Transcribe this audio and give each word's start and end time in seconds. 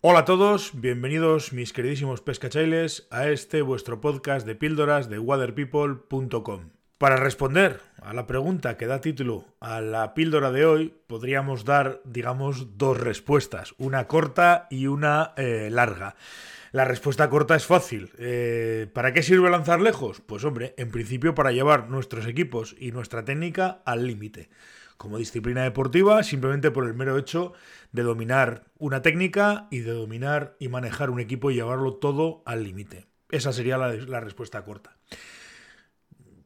Hola 0.00 0.20
a 0.20 0.24
todos, 0.24 0.80
bienvenidos 0.80 1.52
mis 1.52 1.72
queridísimos 1.72 2.20
pescachailes 2.20 3.08
a 3.10 3.30
este 3.30 3.62
vuestro 3.62 4.00
podcast 4.00 4.46
de 4.46 4.54
píldoras 4.54 5.10
de 5.10 5.18
waterpeople.com. 5.18 6.70
Para 6.98 7.16
responder 7.16 7.80
a 8.00 8.14
la 8.14 8.28
pregunta 8.28 8.76
que 8.76 8.86
da 8.86 9.00
título 9.00 9.46
a 9.58 9.80
la 9.80 10.14
píldora 10.14 10.52
de 10.52 10.66
hoy, 10.66 10.94
podríamos 11.08 11.64
dar, 11.64 12.00
digamos, 12.04 12.78
dos 12.78 12.96
respuestas, 12.96 13.74
una 13.76 14.06
corta 14.06 14.68
y 14.70 14.86
una 14.86 15.32
eh, 15.36 15.68
larga. 15.68 16.14
La 16.70 16.84
respuesta 16.84 17.28
corta 17.28 17.56
es 17.56 17.66
fácil. 17.66 18.12
Eh, 18.18 18.86
¿Para 18.94 19.12
qué 19.12 19.24
sirve 19.24 19.50
lanzar 19.50 19.80
lejos? 19.80 20.20
Pues 20.20 20.44
hombre, 20.44 20.74
en 20.78 20.92
principio 20.92 21.34
para 21.34 21.50
llevar 21.50 21.90
nuestros 21.90 22.24
equipos 22.28 22.76
y 22.78 22.92
nuestra 22.92 23.24
técnica 23.24 23.82
al 23.84 24.06
límite 24.06 24.48
como 24.98 25.16
disciplina 25.16 25.62
deportiva 25.62 26.22
simplemente 26.22 26.70
por 26.70 26.84
el 26.84 26.92
mero 26.92 27.16
hecho 27.16 27.54
de 27.92 28.02
dominar 28.02 28.64
una 28.76 29.00
técnica 29.00 29.68
y 29.70 29.78
de 29.78 29.92
dominar 29.92 30.56
y 30.58 30.68
manejar 30.68 31.08
un 31.08 31.20
equipo 31.20 31.50
y 31.50 31.54
llevarlo 31.54 31.94
todo 31.94 32.42
al 32.44 32.64
límite. 32.64 33.06
Esa 33.30 33.52
sería 33.52 33.78
la, 33.78 34.20
respuesta 34.20 34.62
corta. 34.64 34.96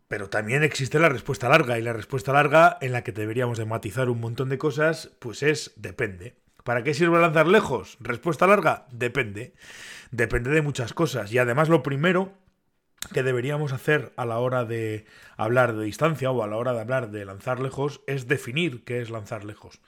Pero 0.07 0.29
también 0.29 0.63
existe 0.63 0.99
la 0.99 1.09
respuesta 1.09 1.49
larga 1.49 1.79
y 1.79 1.83
la 1.83 1.93
respuesta 1.93 2.33
larga 2.33 2.77
en 2.81 2.93
la 2.93 3.03
que 3.03 3.13
deberíamos 3.13 3.57
de 3.57 3.65
matizar 3.65 4.11
un 4.11 4.21
montón 4.21 4.51
de 4.51 4.59
cosas, 4.59 5.11
pues 5.19 5.43
es 5.43 5.73
depende. 5.77 6.37
¿Para 6.65 6.85
qué 6.85 6.95
sirve 6.95 7.19
lanzar 7.19 7.49
lejos? 7.49 7.97
Respuesta 8.01 8.47
larga, 8.47 8.87
depende. 8.93 9.55
Depende 10.11 10.51
de 10.51 10.63
muchas 10.63 10.93
cosas. 10.93 11.33
Y 11.33 11.39
además 11.39 11.69
lo 11.69 11.83
primero 11.83 12.35
que 13.13 13.23
deberíamos 13.23 13.73
hacer 13.73 14.13
a 14.17 14.25
la 14.25 14.39
hora 14.39 14.65
de 14.65 15.05
hablar 15.37 15.75
de 15.75 15.85
distancia 15.85 16.31
o 16.31 16.43
a 16.43 16.47
la 16.47 16.57
hora 16.57 16.73
de 16.73 16.81
hablar 16.81 17.11
de 17.11 17.25
lanzar 17.25 17.61
lejos 17.61 18.01
es 18.07 18.29
definir 18.29 18.85
qué 18.85 19.01
es 19.01 19.11
lanzar 19.11 19.45
lejos. 19.45 19.81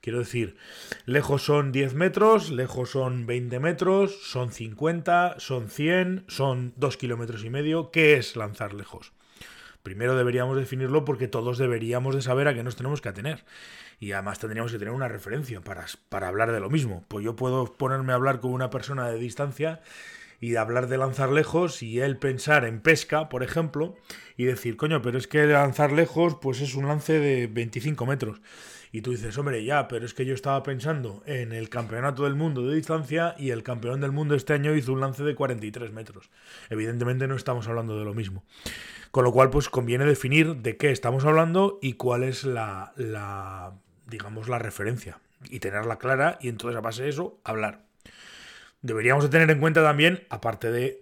Quiero 0.00 0.18
decir, 0.18 0.56
lejos 1.06 1.44
son 1.44 1.70
10 1.70 1.94
metros, 1.94 2.50
lejos 2.50 2.90
son 2.90 3.24
20 3.24 3.60
metros, 3.60 4.28
son 4.28 4.50
50, 4.50 5.36
son 5.38 5.70
100, 5.70 6.24
son 6.26 6.72
2 6.76 6.96
kilómetros 6.96 7.44
y 7.44 7.50
medio. 7.50 7.92
¿Qué 7.92 8.14
es 8.14 8.34
lanzar 8.34 8.74
lejos? 8.74 9.12
Primero 9.84 10.16
deberíamos 10.16 10.56
definirlo 10.56 11.04
porque 11.04 11.28
todos 11.28 11.56
deberíamos 11.56 12.16
de 12.16 12.22
saber 12.22 12.48
a 12.48 12.54
qué 12.54 12.64
nos 12.64 12.74
tenemos 12.74 13.00
que 13.00 13.10
atener. 13.10 13.44
Y 14.00 14.10
además 14.10 14.40
tendríamos 14.40 14.72
que 14.72 14.78
tener 14.78 14.92
una 14.92 15.06
referencia 15.06 15.60
para, 15.60 15.86
para 16.08 16.26
hablar 16.26 16.50
de 16.50 16.58
lo 16.58 16.68
mismo. 16.68 17.04
Pues 17.06 17.24
yo 17.24 17.36
puedo 17.36 17.72
ponerme 17.72 18.12
a 18.12 18.16
hablar 18.16 18.40
con 18.40 18.52
una 18.52 18.70
persona 18.70 19.08
de 19.08 19.18
distancia 19.18 19.82
y 20.42 20.50
de 20.50 20.58
hablar 20.58 20.88
de 20.88 20.98
lanzar 20.98 21.30
lejos 21.30 21.84
y 21.84 22.00
él 22.00 22.18
pensar 22.18 22.64
en 22.64 22.80
pesca, 22.80 23.28
por 23.28 23.44
ejemplo, 23.44 23.94
y 24.36 24.44
decir, 24.44 24.76
coño, 24.76 25.00
pero 25.00 25.16
es 25.16 25.28
que 25.28 25.46
lanzar 25.46 25.92
lejos 25.92 26.36
pues 26.42 26.60
es 26.60 26.74
un 26.74 26.88
lance 26.88 27.20
de 27.20 27.46
25 27.46 28.04
metros. 28.06 28.42
Y 28.90 29.02
tú 29.02 29.12
dices, 29.12 29.38
hombre, 29.38 29.64
ya, 29.64 29.86
pero 29.86 30.04
es 30.04 30.14
que 30.14 30.24
yo 30.26 30.34
estaba 30.34 30.64
pensando 30.64 31.22
en 31.26 31.52
el 31.52 31.68
campeonato 31.68 32.24
del 32.24 32.34
mundo 32.34 32.66
de 32.66 32.74
distancia 32.74 33.36
y 33.38 33.50
el 33.50 33.62
campeón 33.62 34.00
del 34.00 34.10
mundo 34.10 34.34
este 34.34 34.52
año 34.52 34.74
hizo 34.74 34.92
un 34.92 35.00
lance 35.00 35.22
de 35.22 35.36
43 35.36 35.92
metros. 35.92 36.28
Evidentemente 36.70 37.28
no 37.28 37.36
estamos 37.36 37.68
hablando 37.68 37.96
de 37.96 38.04
lo 38.04 38.12
mismo. 38.12 38.42
Con 39.12 39.22
lo 39.22 39.30
cual, 39.30 39.48
pues 39.48 39.68
conviene 39.68 40.06
definir 40.06 40.56
de 40.56 40.76
qué 40.76 40.90
estamos 40.90 41.24
hablando 41.24 41.78
y 41.80 41.92
cuál 41.92 42.24
es 42.24 42.42
la, 42.42 42.92
la 42.96 43.74
digamos, 44.08 44.48
la 44.48 44.58
referencia. 44.58 45.20
Y 45.48 45.60
tenerla 45.60 46.00
clara 46.00 46.36
y 46.40 46.48
entonces 46.48 46.76
a 46.76 46.80
base 46.80 47.04
de 47.04 47.10
eso 47.10 47.38
hablar 47.44 47.92
deberíamos 48.82 49.24
de 49.24 49.30
tener 49.30 49.50
en 49.50 49.60
cuenta 49.60 49.82
también, 49.82 50.24
aparte 50.28 50.70
de, 50.70 50.98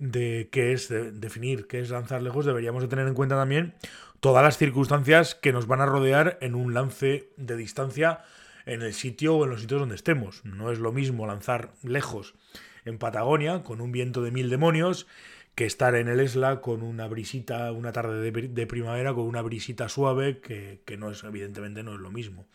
de, 0.00 0.48
qué 0.50 0.72
es 0.72 0.88
definir 0.88 1.66
qué 1.66 1.80
es 1.80 1.90
lanzar 1.90 2.22
lejos, 2.22 2.46
deberíamos 2.46 2.82
de 2.82 2.88
tener 2.88 3.06
en 3.06 3.14
cuenta 3.14 3.36
también 3.36 3.74
todas 4.20 4.42
las 4.42 4.56
circunstancias 4.56 5.34
que 5.34 5.52
nos 5.52 5.66
van 5.66 5.80
a 5.80 5.86
rodear 5.86 6.38
en 6.40 6.54
un 6.54 6.72
lance 6.72 7.30
de 7.36 7.56
distancia 7.56 8.20
en 8.64 8.82
el 8.82 8.94
sitio 8.94 9.36
o 9.36 9.44
en 9.44 9.50
los 9.50 9.60
sitios 9.60 9.80
donde 9.80 9.94
estemos. 9.94 10.44
No 10.44 10.72
es 10.72 10.78
lo 10.78 10.92
mismo 10.92 11.26
lanzar 11.26 11.72
lejos 11.82 12.34
en 12.84 12.98
Patagonia 12.98 13.62
con 13.62 13.80
un 13.80 13.92
viento 13.92 14.22
de 14.22 14.30
mil 14.30 14.48
demonios 14.48 15.06
que 15.56 15.64
estar 15.64 15.94
en 15.96 16.08
el 16.08 16.20
Esla 16.20 16.60
con 16.60 16.82
una 16.82 17.08
brisita, 17.08 17.72
una 17.72 17.90
tarde 17.90 18.30
de, 18.30 18.66
primavera 18.66 19.14
con 19.14 19.24
una 19.24 19.40
brisita 19.40 19.88
suave, 19.88 20.38
que, 20.40 20.82
que, 20.84 20.98
no 20.98 21.10
es, 21.10 21.24
evidentemente 21.24 21.82
no 21.82 21.94
es 21.94 22.00
lo 22.00 22.10
mismo. 22.10 22.46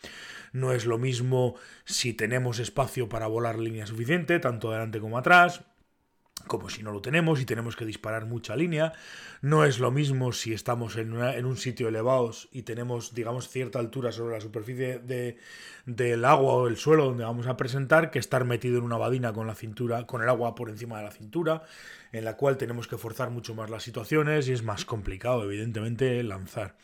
No 0.52 0.72
es 0.72 0.86
lo 0.86 0.98
mismo 0.98 1.56
si 1.84 2.14
tenemos 2.14 2.60
espacio 2.60 3.08
para 3.08 3.26
volar 3.26 3.58
línea 3.58 3.86
suficiente, 3.86 4.38
tanto 4.38 4.70
adelante 4.70 5.00
como 5.00 5.18
atrás, 5.18 5.64
como 6.46 6.70
si 6.70 6.82
no 6.82 6.92
lo 6.92 7.00
tenemos 7.00 7.40
y 7.40 7.44
tenemos 7.44 7.76
que 7.76 7.84
disparar 7.84 8.26
mucha 8.26 8.56
línea. 8.56 8.92
No 9.40 9.64
es 9.64 9.78
lo 9.78 9.90
mismo 9.90 10.32
si 10.32 10.52
estamos 10.52 10.96
en, 10.96 11.20
en 11.20 11.46
un 11.46 11.56
sitio 11.56 11.88
elevado 11.88 12.30
y 12.52 12.62
tenemos, 12.62 13.14
digamos, 13.14 13.48
cierta 13.48 13.78
altura 13.78 14.12
sobre 14.12 14.34
la 14.34 14.40
superficie 14.40 14.98
de, 14.98 15.38
del 15.86 16.24
agua 16.24 16.54
o 16.54 16.68
el 16.68 16.76
suelo 16.76 17.06
donde 17.06 17.24
vamos 17.24 17.46
a 17.46 17.56
presentar 17.56 18.10
que 18.10 18.18
estar 18.18 18.44
metido 18.44 18.78
en 18.78 18.84
una 18.84 18.98
badina 18.98 19.32
con 19.32 19.46
la 19.46 19.54
cintura, 19.54 20.06
con 20.06 20.22
el 20.22 20.28
agua 20.28 20.54
por 20.54 20.70
encima 20.70 20.98
de 20.98 21.04
la 21.04 21.10
cintura, 21.10 21.62
en 22.12 22.24
la 22.24 22.36
cual 22.36 22.56
tenemos 22.56 22.86
que 22.86 22.98
forzar 22.98 23.30
mucho 23.30 23.54
más 23.54 23.70
las 23.70 23.82
situaciones 23.82 24.48
y 24.48 24.52
es 24.52 24.62
más 24.62 24.84
complicado, 24.84 25.44
evidentemente, 25.44 26.22
lanzar. 26.22 26.76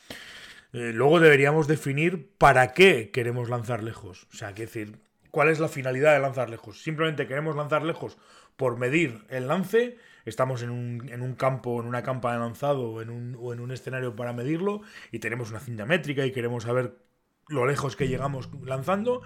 Eh, 0.72 0.92
luego 0.94 1.20
deberíamos 1.20 1.66
definir 1.66 2.30
para 2.36 2.72
qué 2.74 3.10
queremos 3.10 3.48
lanzar 3.48 3.82
lejos. 3.82 4.26
O 4.32 4.36
sea, 4.36 4.54
qué 4.54 4.62
decir, 4.62 4.98
¿cuál 5.38 5.50
es 5.50 5.60
la 5.60 5.68
finalidad 5.68 6.14
de 6.14 6.18
lanzar 6.18 6.50
lejos? 6.50 6.82
Simplemente 6.82 7.28
queremos 7.28 7.54
lanzar 7.54 7.84
lejos 7.84 8.18
por 8.56 8.76
medir 8.76 9.24
el 9.28 9.46
lance, 9.46 9.96
estamos 10.24 10.62
en 10.62 10.70
un, 10.70 11.08
en 11.10 11.22
un 11.22 11.36
campo, 11.36 11.80
en 11.80 11.86
una 11.86 12.02
campa 12.02 12.32
de 12.32 12.40
lanzado 12.40 13.00
en, 13.00 13.08
un, 13.08 13.36
o 13.38 13.52
en 13.52 13.60
un 13.60 13.70
escenario 13.70 14.16
para 14.16 14.32
medirlo 14.32 14.80
y 15.12 15.20
tenemos 15.20 15.50
una 15.50 15.60
cinta 15.60 15.86
métrica 15.86 16.26
y 16.26 16.32
queremos 16.32 16.64
saber 16.64 16.98
lo 17.46 17.66
lejos 17.66 17.94
que 17.94 18.08
llegamos 18.08 18.48
lanzando, 18.64 19.22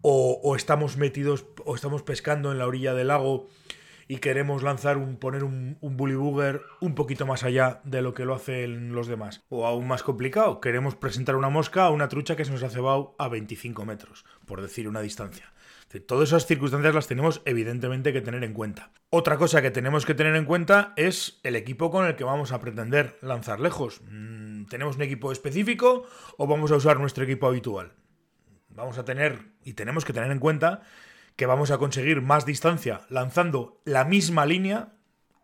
o 0.00 0.56
estamos 0.56 0.96
metidos 0.96 1.44
o 1.66 1.74
estamos 1.74 2.02
pescando 2.02 2.50
en 2.50 2.56
la 2.56 2.66
orilla 2.66 2.94
del 2.94 3.08
lago 3.08 3.46
y 4.08 4.18
queremos 4.18 4.62
lanzar 4.62 4.96
un, 4.96 5.16
poner 5.16 5.44
un, 5.44 5.78
un 5.80 5.96
bully 5.96 6.14
booger 6.14 6.62
un 6.80 6.94
poquito 6.94 7.26
más 7.26 7.44
allá 7.44 7.80
de 7.84 8.02
lo 8.02 8.14
que 8.14 8.24
lo 8.24 8.34
hacen 8.34 8.94
los 8.94 9.06
demás. 9.06 9.42
O 9.48 9.66
aún 9.66 9.86
más 9.86 10.02
complicado, 10.02 10.60
queremos 10.60 10.96
presentar 10.96 11.36
una 11.36 11.48
mosca 11.48 11.84
a 11.84 11.90
una 11.90 12.08
trucha 12.08 12.36
que 12.36 12.44
se 12.44 12.52
nos 12.52 12.62
ha 12.62 12.70
cebado 12.70 13.14
a 13.18 13.28
25 13.28 13.84
metros, 13.84 14.24
por 14.46 14.60
decir 14.60 14.88
una 14.88 15.00
distancia. 15.00 15.52
Todas 16.00 16.30
esas 16.30 16.46
circunstancias 16.46 16.94
las 16.94 17.06
tenemos 17.06 17.42
evidentemente 17.44 18.12
que 18.12 18.22
tener 18.22 18.42
en 18.44 18.54
cuenta. 18.54 18.90
Otra 19.10 19.36
cosa 19.36 19.60
que 19.60 19.70
tenemos 19.70 20.06
que 20.06 20.14
tener 20.14 20.34
en 20.36 20.46
cuenta 20.46 20.94
es 20.96 21.40
el 21.42 21.54
equipo 21.54 21.90
con 21.90 22.06
el 22.06 22.16
que 22.16 22.24
vamos 22.24 22.52
a 22.52 22.60
pretender 22.60 23.18
lanzar 23.20 23.60
lejos. 23.60 24.00
Mm, 24.10 24.64
¿Tenemos 24.66 24.96
un 24.96 25.02
equipo 25.02 25.32
específico 25.32 26.06
o 26.38 26.46
vamos 26.46 26.72
a 26.72 26.76
usar 26.76 26.98
nuestro 26.98 27.24
equipo 27.24 27.46
habitual? 27.46 27.92
Vamos 28.70 28.96
a 28.96 29.04
tener 29.04 29.40
y 29.64 29.74
tenemos 29.74 30.04
que 30.04 30.14
tener 30.14 30.30
en 30.30 30.38
cuenta 30.38 30.82
que 31.36 31.46
vamos 31.46 31.70
a 31.70 31.78
conseguir 31.78 32.22
más 32.22 32.46
distancia 32.46 33.02
lanzando 33.08 33.80
la 33.84 34.04
misma 34.04 34.46
línea, 34.46 34.94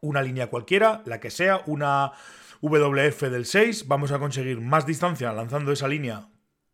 una 0.00 0.22
línea 0.22 0.48
cualquiera, 0.48 1.02
la 1.06 1.20
que 1.20 1.30
sea, 1.30 1.62
una 1.66 2.12
WF 2.60 3.22
del 3.30 3.46
6, 3.46 3.88
vamos 3.88 4.12
a 4.12 4.18
conseguir 4.18 4.60
más 4.60 4.86
distancia 4.86 5.32
lanzando 5.32 5.72
esa 5.72 5.88
línea 5.88 6.28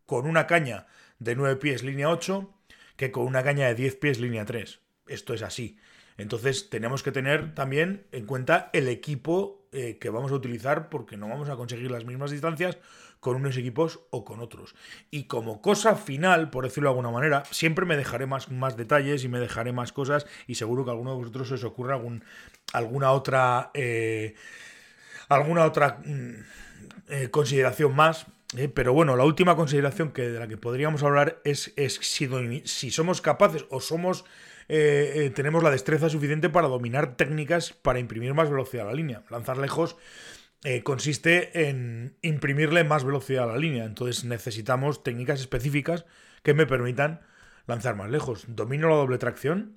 con 0.07 0.27
una 0.27 0.47
caña 0.47 0.87
de 1.19 1.37
9 1.37 1.57
pies 1.57 1.83
línea 1.83 2.11
8 2.11 2.51
que 2.97 3.11
con 3.11 3.25
una 3.27 3.43
caña 3.43 3.67
de 3.69 3.75
10 3.75 3.97
pies 3.97 4.21
línea 4.21 4.45
3. 4.45 4.81
Esto 5.07 5.35
es 5.35 5.43
así. 5.43 5.79
Entonces 6.17 6.71
tenemos 6.71 7.03
que 7.03 7.13
tener 7.13 7.55
también 7.55 8.07
en 8.13 8.27
cuenta 8.27 8.71
el 8.73 8.89
equipo 8.89 9.64
eh, 9.75 9.99
que 9.99 10.11
vamos 10.11 10.33
a 10.33 10.35
utilizar 10.35 10.89
porque 10.89 11.17
no 11.17 11.29
vamos 11.29 11.49
a 11.49 11.57
conseguir 11.57 11.91
las 11.91 12.05
mismas 12.05 12.31
distancias 12.31 12.79
con 13.21 13.37
unos 13.37 13.57
equipos 13.57 14.01
o 14.11 14.25
con 14.25 14.41
otros. 14.41 14.75
Y 15.11 15.25
como 15.25 15.61
cosa 15.61 15.97
final, 15.97 16.51
por 16.51 16.65
decirlo 16.65 16.89
de 16.89 16.93
alguna 16.93 17.11
manera, 17.11 17.45
siempre 17.51 17.85
me 17.85 17.97
dejaré 17.97 18.27
más, 18.27 18.51
más 18.51 18.77
detalles 18.77 19.25
y 19.25 19.29
me 19.29 19.41
dejaré 19.41 19.73
más 19.73 19.93
cosas 19.93 20.27
y 20.47 20.55
seguro 20.55 20.85
que 20.85 20.91
a 20.91 20.93
alguno 20.93 21.11
de 21.13 21.17
vosotros 21.17 21.51
os 21.53 21.65
ocurra 21.65 21.95
algún, 21.95 22.25
alguna 22.73 23.13
otra... 23.13 23.71
Eh, 23.75 24.35
alguna 25.29 25.65
otra 25.65 26.01
mm, 26.05 26.35
eh, 27.09 27.31
consideración 27.31 27.97
más 27.97 28.27
pero 28.75 28.93
bueno, 28.93 29.17
la 29.17 29.25
última 29.25 29.57
consideración 29.57 30.13
que, 30.13 30.23
de 30.29 30.39
la 30.39 30.47
que 30.47 30.57
podríamos 30.57 31.03
hablar 31.03 31.41
es, 31.45 31.73
es 31.77 31.99
si, 32.03 32.91
somos 32.91 33.21
capaces 33.21 33.65
o 33.71 33.81
somos 33.81 34.25
eh, 34.69 35.13
eh, 35.17 35.31
tenemos 35.31 35.63
la 35.63 35.71
destreza 35.71 36.09
suficiente 36.09 36.49
para 36.49 36.69
dominar 36.69 37.17
técnicas 37.17 37.73
para 37.73 37.99
imprimir 37.99 38.35
más 38.35 38.51
velocidad 38.51 38.87
a 38.87 38.91
la 38.91 38.97
línea. 38.97 39.23
Lanzar 39.31 39.59
lejos 39.59 39.97
consiste 40.83 41.69
en 41.69 42.17
imprimirle 42.23 42.85
más 42.85 43.05
velocidad 43.05 43.45
a 43.45 43.53
la 43.53 43.59
línea. 43.59 43.85
Entonces 43.85 44.25
necesitamos 44.25 45.03
técnicas 45.03 45.41
específicas 45.41 46.07
que 46.43 46.55
me 46.55 46.67
permitan 46.67 47.21
lanzar 47.67 47.97
más 47.97 48.11
lejos. 48.11 48.45
¿Domino 48.49 48.89
la 48.89 48.95
doble 48.95 49.19
tracción? 49.19 49.77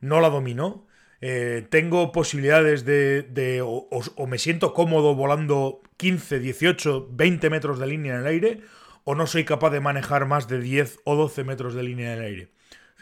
¿No 0.00 0.20
la 0.20 0.30
domino? 0.30 0.86
Eh, 1.24 1.64
tengo 1.70 2.10
posibilidades 2.10 2.84
de, 2.84 3.62
o, 3.64 4.26
me 4.26 4.38
siento 4.38 4.74
cómodo 4.74 5.14
volando 5.14 5.80
15, 5.96 6.40
18, 6.40 7.10
20 7.12 7.48
metros 7.48 7.78
de 7.78 7.86
línea 7.86 8.14
en 8.14 8.20
el 8.22 8.26
aire, 8.26 8.60
o 9.04 9.14
no 9.14 9.28
soy 9.28 9.44
capaz 9.44 9.70
de 9.70 9.78
manejar 9.78 10.26
más 10.26 10.48
de 10.48 10.60
10 10.60 10.98
o 11.04 11.14
12 11.14 11.44
metros 11.44 11.74
de 11.74 11.84
línea 11.84 12.12
en 12.12 12.18
el 12.18 12.24
aire. 12.24 12.48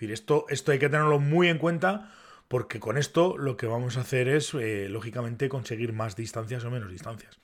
Esto, 0.09 0.47
esto 0.49 0.73
hay 0.73 0.79
que 0.79 0.89
tenerlo 0.89 1.19
muy 1.19 1.49
en 1.49 1.59
cuenta 1.59 2.11
porque 2.49 2.81
con 2.81 2.97
esto 2.97 3.37
lo 3.37 3.57
que 3.57 3.67
vamos 3.67 3.97
a 3.97 4.01
hacer 4.01 4.29
es, 4.29 4.55
eh, 4.55 4.89
lógicamente, 4.89 5.49
conseguir 5.49 5.93
más 5.93 6.17
distancias 6.17 6.65
o 6.65 6.71
menos 6.71 6.91
distancias. 6.91 7.39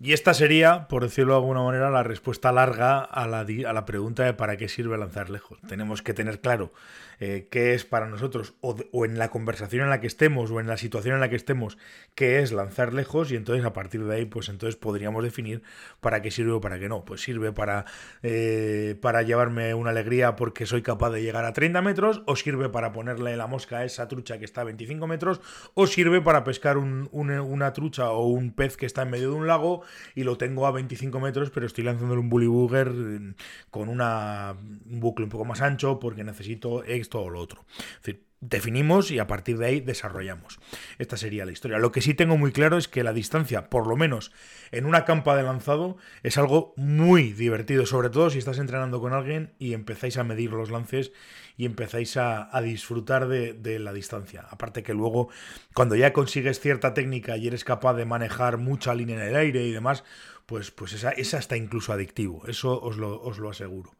Y 0.00 0.14
esta 0.14 0.34
sería, 0.34 0.88
por 0.88 1.04
decirlo 1.04 1.34
de 1.34 1.38
alguna 1.38 1.62
manera, 1.62 1.88
la 1.88 2.02
respuesta 2.02 2.50
larga 2.50 2.98
a 2.98 3.28
la, 3.28 3.40
a 3.40 3.72
la 3.72 3.84
pregunta 3.84 4.24
de 4.24 4.34
para 4.34 4.56
qué 4.56 4.68
sirve 4.68 4.98
lanzar 4.98 5.30
lejos. 5.30 5.60
Tenemos 5.68 6.02
que 6.02 6.12
tener 6.12 6.40
claro 6.40 6.72
eh, 7.20 7.46
qué 7.52 7.74
es 7.74 7.84
para 7.84 8.08
nosotros, 8.08 8.54
o, 8.62 8.74
o, 8.90 9.04
en 9.04 9.16
la 9.16 9.28
conversación 9.28 9.84
en 9.84 9.90
la 9.90 10.00
que 10.00 10.08
estemos, 10.08 10.50
o 10.50 10.58
en 10.58 10.66
la 10.66 10.76
situación 10.76 11.14
en 11.14 11.20
la 11.20 11.28
que 11.28 11.36
estemos, 11.36 11.78
qué 12.16 12.40
es 12.40 12.50
lanzar 12.50 12.92
lejos, 12.92 13.30
y 13.30 13.36
entonces 13.36 13.64
a 13.64 13.72
partir 13.72 14.04
de 14.04 14.16
ahí, 14.16 14.24
pues 14.24 14.48
entonces 14.48 14.74
podríamos 14.74 15.22
definir 15.22 15.62
para 16.00 16.20
qué 16.20 16.32
sirve 16.32 16.50
o 16.50 16.60
para 16.60 16.80
qué 16.80 16.88
no. 16.88 17.04
Pues 17.04 17.20
sirve 17.20 17.52
para, 17.52 17.84
eh, 18.24 18.98
para 19.00 19.22
llevarme 19.22 19.72
una 19.74 19.90
alegría 19.90 20.34
porque 20.34 20.66
soy 20.66 20.82
capaz 20.82 21.10
de 21.10 21.22
llegar 21.22 21.44
a 21.44 21.52
30 21.52 21.80
metros, 21.80 22.24
o 22.26 22.34
sirve 22.34 22.68
para 22.70 22.90
ponerle 22.90 23.36
la 23.36 23.46
mosca 23.46 23.78
a 23.78 23.84
esa 23.84 24.08
trucha 24.08 24.40
que 24.40 24.44
está 24.44 24.62
a 24.62 24.64
25 24.64 25.06
metros, 25.06 25.40
o 25.74 25.86
sirve 25.86 26.20
para 26.22 26.42
pescar 26.42 26.76
un, 26.76 27.08
una, 27.12 27.42
una 27.42 27.72
trucha 27.72 28.10
o 28.10 28.26
un 28.26 28.52
pez 28.52 28.76
que 28.76 28.86
está 28.86 29.02
en 29.02 29.10
medio 29.10 29.30
de 29.30 29.36
un 29.36 29.46
lago 29.46 29.71
y 30.14 30.24
lo 30.24 30.36
tengo 30.36 30.66
a 30.66 30.70
25 30.72 31.20
metros, 31.20 31.50
pero 31.50 31.66
estoy 31.66 31.84
lanzándole 31.84 32.20
un 32.20 32.28
bully 32.28 32.46
booger 32.46 32.90
mm, 32.90 33.34
con 33.70 33.88
una, 33.88 34.54
un 34.86 35.00
bucle 35.00 35.24
un 35.24 35.30
poco 35.30 35.44
más 35.44 35.60
ancho 35.62 35.98
porque 35.98 36.24
necesito 36.24 36.84
esto 36.84 37.22
o 37.22 37.30
lo 37.30 37.40
otro. 37.40 37.64
Es 37.78 38.02
decir, 38.02 38.31
definimos 38.42 39.10
y 39.10 39.20
a 39.20 39.26
partir 39.26 39.56
de 39.56 39.66
ahí 39.66 39.80
desarrollamos. 39.80 40.58
Esta 40.98 41.16
sería 41.16 41.46
la 41.46 41.52
historia. 41.52 41.78
Lo 41.78 41.92
que 41.92 42.02
sí 42.02 42.12
tengo 42.12 42.36
muy 42.36 42.52
claro 42.52 42.76
es 42.76 42.88
que 42.88 43.04
la 43.04 43.12
distancia, 43.12 43.70
por 43.70 43.86
lo 43.86 43.96
menos 43.96 44.32
en 44.72 44.84
una 44.84 45.04
campa 45.04 45.36
de 45.36 45.44
lanzado, 45.44 45.96
es 46.22 46.36
algo 46.36 46.74
muy 46.76 47.32
divertido, 47.32 47.86
sobre 47.86 48.10
todo 48.10 48.28
si 48.30 48.38
estás 48.38 48.58
entrenando 48.58 49.00
con 49.00 49.12
alguien 49.12 49.54
y 49.58 49.74
empezáis 49.74 50.18
a 50.18 50.24
medir 50.24 50.50
los 50.50 50.70
lances 50.70 51.12
y 51.56 51.66
empezáis 51.66 52.16
a, 52.16 52.50
disfrutar 52.62 53.28
de, 53.28 53.78
la 53.78 53.92
distancia. 53.92 54.46
Aparte 54.50 54.82
que 54.82 54.92
luego, 54.92 55.28
cuando 55.72 55.94
ya 55.94 56.12
consigues 56.12 56.58
cierta 56.58 56.94
técnica 56.94 57.36
y 57.36 57.46
eres 57.46 57.64
capaz 57.64 57.94
de 57.94 58.04
manejar 58.04 58.58
mucha 58.58 58.94
línea 58.94 59.16
en 59.16 59.28
el 59.28 59.36
aire 59.36 59.64
y 59.64 59.70
demás, 59.70 60.02
pues, 60.46 60.72
pues 60.72 60.92
esa, 60.94 61.10
esa 61.10 61.38
está 61.38 61.56
incluso 61.56 61.92
adictivo, 61.92 62.42
eso 62.48 62.80
os 62.82 62.96
lo, 62.96 63.22
os 63.22 63.38
lo 63.38 63.50
aseguro. 63.50 63.92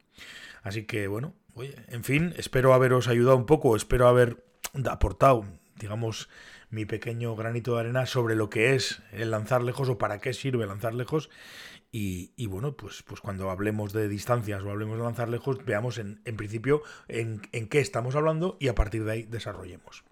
Así 0.62 0.84
que 0.84 1.08
bueno, 1.08 1.34
oye, 1.54 1.74
en 1.88 2.04
fin, 2.04 2.34
espero 2.36 2.74
haberos 2.74 3.08
ayudado 3.08 3.36
un 3.36 3.46
poco, 3.46 3.76
espero 3.76 4.08
haber 4.08 4.44
aportado, 4.90 5.44
digamos, 5.76 6.28
mi 6.70 6.86
pequeño 6.86 7.36
granito 7.36 7.74
de 7.74 7.80
arena 7.80 8.06
sobre 8.06 8.34
lo 8.34 8.48
que 8.48 8.74
es 8.74 9.02
el 9.12 9.30
lanzar 9.30 9.62
lejos 9.62 9.88
o 9.88 9.98
para 9.98 10.18
qué 10.18 10.32
sirve 10.32 10.66
lanzar 10.66 10.94
lejos. 10.94 11.30
Y, 11.94 12.32
y 12.36 12.46
bueno, 12.46 12.74
pues, 12.74 13.02
pues 13.02 13.20
cuando 13.20 13.50
hablemos 13.50 13.92
de 13.92 14.08
distancias 14.08 14.62
o 14.62 14.70
hablemos 14.70 14.96
de 14.96 15.04
lanzar 15.04 15.28
lejos, 15.28 15.62
veamos 15.66 15.98
en, 15.98 16.22
en 16.24 16.36
principio 16.38 16.82
en, 17.08 17.42
en 17.52 17.68
qué 17.68 17.80
estamos 17.80 18.16
hablando 18.16 18.56
y 18.58 18.68
a 18.68 18.74
partir 18.74 19.04
de 19.04 19.12
ahí 19.12 19.22
desarrollemos. 19.24 20.02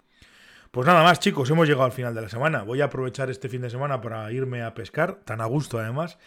Pues 0.71 0.87
nada 0.87 1.03
más, 1.03 1.19
chicos, 1.19 1.49
hemos 1.49 1.67
llegado 1.67 1.85
al 1.85 1.91
final 1.91 2.15
de 2.15 2.21
la 2.21 2.29
semana. 2.29 2.61
Voy 2.61 2.79
a 2.79 2.85
aprovechar 2.85 3.29
este 3.29 3.49
fin 3.49 3.61
de 3.61 3.69
semana 3.69 3.99
para 3.99 4.31
irme 4.31 4.61
a 4.63 4.73
pescar, 4.73 5.15
tan 5.25 5.41
a 5.41 5.45
gusto 5.45 5.79
además, 5.79 6.17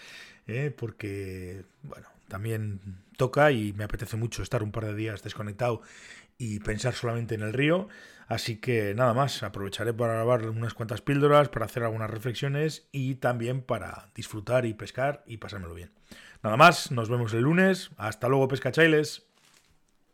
¿eh? 0.47 0.75
porque, 0.77 1.65
bueno, 1.83 2.09
también 2.29 2.81
toca 3.17 3.53
y 3.53 3.73
me 3.73 3.85
apetece 3.85 4.17
mucho 4.17 4.43
estar 4.43 4.63
un 4.63 4.73
par 4.73 4.87
de 4.87 4.95
días 4.95 5.23
desconectado 5.23 5.83
y 6.39 6.61
pensar 6.61 6.95
solamente 6.95 7.35
en 7.35 7.43
el 7.43 7.53
río. 7.53 7.89
Así 8.27 8.57
que 8.57 8.95
nada 8.95 9.13
más, 9.13 9.43
aprovecharé 9.43 9.93
para 9.93 10.15
grabar 10.15 10.49
unas 10.49 10.75
cuantas 10.75 11.03
píldoras, 11.03 11.49
para 11.49 11.67
hacer 11.67 11.83
algunas 11.83 12.11
reflexiones 12.11 12.89
y 12.91 13.17
también 13.17 13.63
para 13.63 14.11
disfrutar 14.15 14.65
y 14.67 14.75
pescar 14.75 15.23
y 15.27 15.37
pasármelo 15.37 15.75
bien. 15.75 15.93
Nada 16.43 16.57
más, 16.57 16.91
nos 16.91 17.09
vemos 17.09 17.33
el 17.35 17.43
lunes. 17.43 17.91
Hasta 17.97 18.29
luego, 18.29 18.49
pescachailes. 18.49 19.27